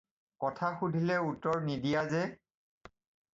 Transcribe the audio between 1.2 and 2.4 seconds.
উত্তৰ নিদিয়া যে?